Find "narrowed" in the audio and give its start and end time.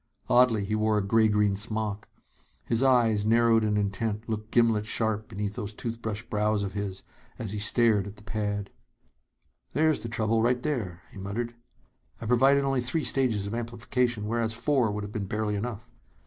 3.23-3.63